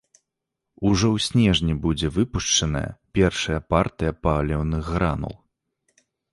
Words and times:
Ужо 0.91 1.07
ў 1.15 1.25
снежні 1.25 1.75
будзе 1.83 2.07
выпушчаная 2.17 2.83
першая 3.21 3.59
партыя 3.77 4.11
паліўных 4.25 4.93
гранул. 4.97 5.41